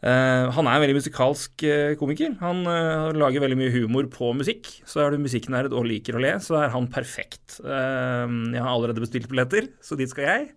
Uh, 0.00 0.48
han 0.56 0.64
er 0.64 0.78
en 0.78 0.82
veldig 0.86 0.96
musikalsk 0.96 1.64
uh, 1.68 1.92
komiker. 2.00 2.34
Han 2.40 2.64
lager 3.18 3.44
veldig 3.44 3.58
mye 3.60 3.74
humor 3.74 4.08
på 4.12 4.32
musikk. 4.36 4.72
Så 4.88 5.04
er 5.04 5.12
du 5.12 5.22
musikknerd 5.22 5.74
og 5.74 5.88
liker 5.88 6.16
å 6.16 6.24
le, 6.24 6.36
så 6.42 6.60
er 6.62 6.74
han 6.74 6.88
perfekt. 6.90 7.60
jeg 7.60 8.62
har 8.62 8.72
allerede 8.72 9.02
bestilt 9.02 9.28
billetter, 9.30 9.68
så 9.84 9.98
dit 9.98 10.10
skal 10.10 10.28
jeg. 10.28 10.50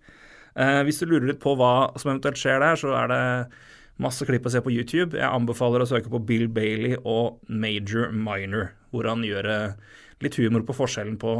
Hvis 0.56 1.00
du 1.02 1.08
lurer 1.10 1.32
litt 1.32 1.42
på 1.42 1.56
hva 1.58 1.92
som 1.98 2.12
eventuelt 2.12 2.38
skjer 2.38 2.62
der, 2.62 2.78
så 2.78 2.94
er 2.98 3.10
det 3.10 3.22
masse 4.02 4.26
klipp 4.28 4.46
å 4.46 4.54
se 4.54 4.62
på 4.62 4.74
YouTube. 4.74 5.18
Jeg 5.18 5.30
anbefaler 5.30 5.84
å 5.84 5.90
søke 5.90 6.12
på 6.14 6.22
Bill 6.26 6.48
Bailey 6.52 6.98
og 7.02 7.40
Major 7.50 8.14
Minor, 8.14 8.72
hvor 8.94 9.10
han 9.10 9.26
gjør 9.26 9.50
litt 10.24 10.40
humor 10.40 10.66
på 10.68 10.76
forskjellen 10.78 11.20
på 11.22 11.38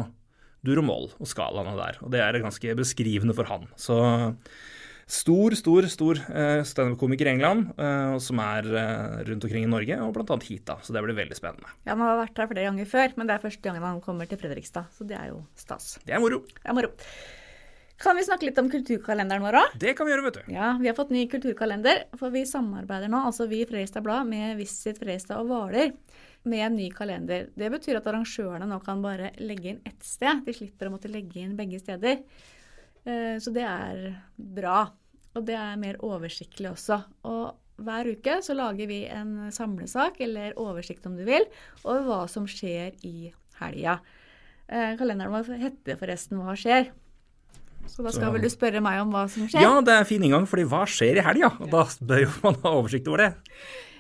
dur 0.64 0.80
og 0.80 0.88
moll 0.88 1.10
og 1.18 1.28
skalaene 1.30 1.76
der. 1.80 2.00
Og 2.04 2.14
det 2.14 2.22
er 2.24 2.40
ganske 2.44 2.78
beskrivende 2.80 3.36
for 3.36 3.50
han. 3.50 3.68
Så 3.80 3.98
stor, 5.14 5.56
stor, 5.60 5.88
stor 5.92 6.22
uh, 6.30 6.62
standup-komiker 6.68 7.28
i 7.28 7.34
England, 7.34 7.74
som 8.24 8.40
er 8.44 8.70
rundt 9.28 9.46
omkring 9.46 9.68
i 9.68 9.72
Norge, 9.72 10.00
og 10.00 10.16
bl.a. 10.16 10.40
hit. 10.46 10.66
da, 10.70 10.80
Så 10.82 10.96
det 10.96 11.04
blir 11.06 11.18
veldig 11.18 11.38
spennende. 11.38 11.70
Ja, 11.84 11.98
Han 11.98 12.06
har 12.06 12.22
vært 12.24 12.40
her 12.40 12.52
flere 12.54 12.68
ganger 12.70 12.90
før, 12.90 13.16
men 13.20 13.30
det 13.30 13.38
er 13.38 13.46
første 13.46 13.66
gangen 13.68 13.86
han 13.86 14.04
kommer 14.04 14.30
til 14.30 14.40
Fredrikstad. 14.42 14.92
Så 14.96 15.08
det 15.10 15.20
er 15.20 15.34
jo 15.34 15.44
stas. 15.60 15.98
Det 16.08 16.16
er 16.16 16.24
moro. 16.24 16.44
Det 16.48 16.70
er 16.70 16.78
moro. 16.80 16.94
Kan 18.04 18.18
vi 18.20 18.24
snakke 18.28 18.50
litt 18.50 18.58
om 18.60 18.68
kulturkalenderen 18.68 19.44
vår 19.46 19.56
òg? 19.62 19.76
Det 19.80 19.94
kan 19.96 20.08
vi 20.08 20.12
gjøre, 20.12 20.24
vet 20.26 20.38
du. 20.42 20.48
Ja, 20.52 20.74
Vi 20.82 20.90
har 20.90 20.96
fått 20.98 21.14
ny 21.16 21.22
kulturkalender, 21.32 22.02
for 22.20 22.34
vi 22.34 22.42
samarbeider 22.44 23.08
nå, 23.08 23.22
altså 23.30 23.48
vi 23.48 23.62
i 23.64 23.68
Fredrikstad 23.70 24.04
Blad, 24.04 24.28
med 24.28 24.58
Visit 24.60 25.00
Fredrikstad 25.00 25.40
og 25.40 25.48
Hvaler 25.48 25.94
med 26.44 26.66
en 26.66 26.76
ny 26.76 26.90
kalender. 26.92 27.48
Det 27.56 27.70
betyr 27.72 28.02
at 28.02 28.10
arrangørene 28.12 28.68
nå 28.68 28.82
kan 28.84 29.00
bare 29.04 29.30
legge 29.40 29.72
inn 29.72 29.80
ett 29.88 30.04
sted. 30.04 30.42
De 30.44 30.56
slipper 30.56 30.90
å 30.90 30.98
måtte 30.98 31.12
legge 31.12 31.40
inn 31.40 31.54
begge 31.56 31.80
steder. 31.80 32.26
Eh, 33.06 33.38
så 33.40 33.54
det 33.56 33.64
er 33.64 34.02
bra. 34.36 34.82
Og 35.34 35.46
det 35.48 35.56
er 35.56 35.80
mer 35.80 36.02
oversiktlig 36.04 36.74
også. 36.74 37.00
Og 37.32 37.86
hver 37.88 38.10
uke 38.12 38.36
så 38.44 38.58
lager 38.58 38.90
vi 38.90 39.06
en 39.08 39.48
samlesak, 39.56 40.20
eller 40.28 40.60
oversikt 40.60 41.08
om 41.08 41.16
du 41.16 41.24
vil, 41.30 41.48
over 41.86 42.04
hva 42.10 42.20
som 42.28 42.50
skjer 42.52 43.00
i 43.08 43.32
helga. 43.62 43.96
Eh, 44.68 44.92
kalenderen 45.00 45.32
vår 45.32 45.56
heter 45.64 45.96
forresten 46.00 46.44
'Hva 46.44 46.58
skjer'. 46.60 46.92
Så 47.88 48.06
da 48.06 48.14
skal 48.14 48.30
så, 48.30 48.36
vel 48.36 48.46
du 48.46 48.52
spørre 48.52 48.84
meg 48.84 49.02
om 49.02 49.12
hva 49.14 49.26
som 49.32 49.48
skjer? 49.48 49.66
Ja, 49.66 49.74
det 49.86 49.98
er 49.98 50.08
fin 50.10 50.24
inngang, 50.24 50.48
fordi 50.50 50.68
hva 50.70 50.86
skjer 50.90 51.20
i 51.20 51.26
helga? 51.26 51.52
Og 51.60 51.74
da 51.74 51.84
bør 52.00 52.24
jo 52.26 52.32
man 52.46 52.62
ha 52.64 52.78
oversikt 52.80 53.10
over 53.12 53.26
det. 53.26 53.34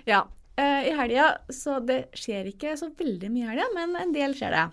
Ja, 0.10 0.24
Uh, 0.54 0.86
I 0.86 0.94
helga 0.94 1.32
så 1.50 1.80
det 1.82 2.12
skjer 2.14 2.46
ikke 2.52 2.76
så 2.78 2.92
veldig 2.94 3.32
mye 3.34 3.48
i 3.48 3.50
helga, 3.50 3.70
men 3.74 3.96
en 3.98 4.12
del 4.14 4.36
skjer 4.38 4.54
det. 4.54 4.66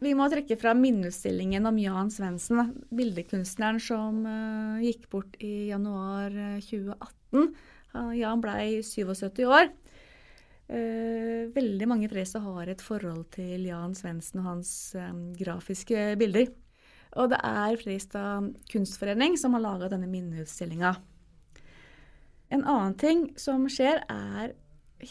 Vi 0.00 0.14
må 0.16 0.28
trekke 0.32 0.56
fra 0.56 0.72
minneutstillingen 0.78 1.68
om 1.68 1.80
Jan 1.82 2.08
Svendsen, 2.14 2.70
bildekunstneren 2.96 3.80
som 3.82 4.22
uh, 4.24 4.78
gikk 4.80 5.04
bort 5.12 5.36
i 5.44 5.68
januar 5.68 6.32
2018. 6.64 7.50
Uh, 7.92 8.14
Jan 8.16 8.40
blei 8.40 8.78
77 8.86 9.44
år. 9.44 9.68
Uh, 10.68 11.52
veldig 11.52 11.90
mange 11.90 12.08
fleste 12.08 12.40
har 12.40 12.72
et 12.72 12.84
forhold 12.84 13.26
til 13.36 13.68
Jan 13.68 13.92
Svendsen 13.98 14.40
og 14.40 14.48
hans 14.54 14.72
um, 14.96 15.26
grafiske 15.36 16.14
bilder. 16.20 16.48
Og 17.18 17.32
det 17.32 17.40
er 17.42 17.76
Fredrikstad 17.80 18.52
kunstforening 18.70 19.36
som 19.40 19.56
har 19.56 19.64
laga 19.64 19.90
denne 19.90 20.08
minneutstillinga. 20.10 20.94
En 22.54 22.64
annen 22.64 22.94
ting 22.96 23.26
som 23.40 23.66
skjer, 23.70 24.00
er 24.08 24.54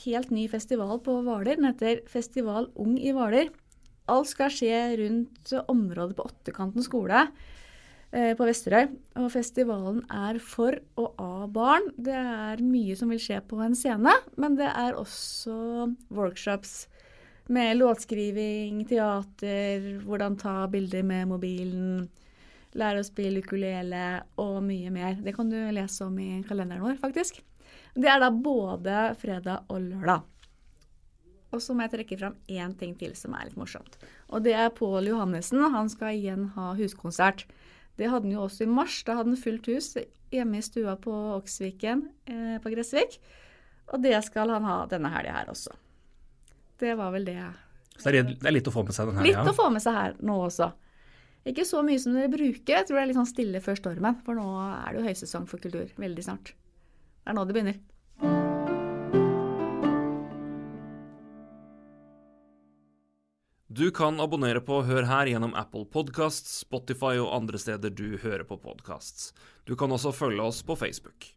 helt 0.04 0.32
ny 0.34 0.48
festival 0.52 0.98
på 1.04 1.20
Hvaler. 1.26 1.60
Den 1.60 1.70
heter 1.70 2.02
Festival 2.10 2.72
Ung 2.80 2.98
i 2.98 3.14
Hvaler. 3.16 3.52
Alt 4.08 4.32
skal 4.32 4.52
skje 4.54 4.80
rundt 5.02 5.54
området 5.68 6.16
på 6.18 6.26
Åttekanten 6.30 6.84
skole 6.86 7.26
eh, 8.12 8.34
på 8.40 8.48
Vesterøy. 8.48 8.88
Og 9.20 9.30
festivalen 9.36 10.02
er 10.08 10.40
for 10.44 10.80
og 11.00 11.20
av 11.22 11.48
barn. 11.56 11.92
Det 12.00 12.16
er 12.16 12.64
mye 12.64 12.96
som 13.00 13.12
vil 13.12 13.22
skje 13.22 13.42
på 13.48 13.60
en 13.64 13.76
scene, 13.78 14.16
men 14.40 14.56
det 14.60 14.72
er 14.72 14.98
også 14.98 15.92
workshops 16.08 16.86
med 17.54 17.77
låtskriving, 17.77 18.84
teater, 18.89 19.89
hvordan 20.06 20.38
ta 20.39 20.56
bilder 20.72 21.06
med 21.08 21.30
mobilen, 21.32 22.08
lære 22.77 23.01
å 23.01 23.08
spille 23.08 23.42
ukulele 23.44 24.06
og 24.42 24.60
mye 24.66 24.92
mer. 24.94 25.20
Det 25.24 25.34
kan 25.36 25.50
du 25.50 25.58
lese 25.74 26.06
om 26.06 26.18
i 26.20 26.42
kalenderen 26.48 26.84
vår, 26.84 26.98
faktisk. 27.01 27.39
Det 27.98 28.10
er 28.12 28.20
da 28.22 28.30
både 28.32 29.13
fredag 29.22 29.72
og 29.72 29.82
lørdag. 29.82 30.25
Og 31.56 31.63
så 31.63 31.74
må 31.74 31.86
jeg 31.86 31.94
trekke 31.96 32.18
fram 32.20 32.36
én 32.51 32.75
ting 32.77 32.94
til 33.00 33.16
som 33.16 33.34
er 33.38 33.48
litt 33.48 33.58
morsomt. 33.60 33.96
Og 34.27 34.44
det 34.44 34.54
er 34.60 34.74
Pål 34.75 35.08
Johannessen. 35.08 35.63
Han 35.74 35.89
skal 35.89 36.18
igjen 36.18 36.50
ha 36.58 36.74
huskonsert. 36.77 37.46
Det 37.98 38.12
hadde 38.12 38.27
han 38.27 38.36
jo 38.36 38.44
også 38.46 38.68
i 38.68 38.70
mars. 38.70 39.00
Da 39.08 39.16
hadde 39.18 39.32
han 39.34 39.42
fullt 39.42 39.72
hus 39.72 39.94
hjemme 40.34 40.60
i 40.60 40.66
stua 40.66 40.98
på 41.00 41.13
Oksviken 41.38 42.10
eh, 42.27 42.58
på 42.62 42.74
Gressvik. 42.75 43.18
Og 43.96 44.04
det 44.04 44.18
skal 44.27 44.51
han 44.51 44.68
ha 44.68 44.82
denne 44.92 45.12
helga 45.13 45.39
her 45.39 45.54
også. 45.56 45.74
Det 46.78 46.94
var 46.98 47.14
vel 47.16 47.26
det. 47.26 47.40
Så 47.98 48.14
det 48.14 48.22
er, 48.22 48.52
litt 48.54 48.68
å 48.70 48.74
få 48.74 48.84
med 48.86 48.94
seg 48.94 49.10
denne 49.10 49.24
her, 49.24 49.28
Litt 49.32 49.50
å 49.50 49.56
få 49.58 49.72
med 49.74 49.82
seg 49.82 49.98
her 49.98 50.18
nå 50.22 50.38
også. 50.46 50.70
Ikke 51.48 51.64
så 51.66 51.82
mye 51.86 52.00
som 52.02 52.14
dere 52.14 52.30
bruker. 52.30 52.74
Jeg 52.76 52.88
tror 52.88 53.00
det 53.00 53.04
er 53.06 53.10
litt 53.12 53.18
sånn 53.18 53.30
stille 53.30 53.62
før 53.64 53.80
stormen. 53.80 54.18
For 54.26 54.38
nå 54.38 54.48
er 54.68 54.94
det 54.94 55.00
jo 55.00 55.08
høysesong 55.08 55.48
for 55.50 55.64
kultur 55.64 55.94
veldig 55.98 56.26
snart. 56.26 56.52
Det 57.24 57.32
er 57.32 57.38
nå 57.38 57.46
det 57.48 57.56
begynner. 57.56 57.80
Du 63.78 63.92
kan 63.94 64.18
abonnere 64.20 64.62
på 64.66 64.80
Hør 64.88 65.06
her 65.06 65.30
gjennom 65.30 65.54
Apple 65.54 65.86
Podcasts, 65.94 66.64
Spotify 66.64 67.20
og 67.22 67.30
andre 67.36 67.60
steder 67.62 67.94
du 67.94 68.18
hører 68.24 68.42
på 68.48 68.58
podcasts. 68.58 69.36
Du 69.70 69.76
kan 69.78 69.94
også 69.94 70.16
følge 70.18 70.42
oss 70.42 70.64
på 70.66 70.76
Facebook. 70.80 71.37